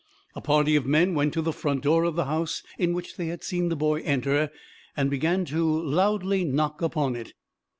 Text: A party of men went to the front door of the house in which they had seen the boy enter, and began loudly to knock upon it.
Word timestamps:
A 0.33 0.41
party 0.41 0.75
of 0.75 0.87
men 0.87 1.13
went 1.13 1.31
to 1.35 1.43
the 1.43 1.53
front 1.53 1.83
door 1.83 2.05
of 2.05 2.15
the 2.15 2.25
house 2.25 2.63
in 2.79 2.93
which 2.93 3.17
they 3.17 3.27
had 3.27 3.43
seen 3.43 3.69
the 3.69 3.75
boy 3.75 4.01
enter, 4.01 4.49
and 4.97 5.11
began 5.11 5.45
loudly 5.47 6.43
to 6.43 6.49
knock 6.49 6.81
upon 6.81 7.15
it. 7.15 7.33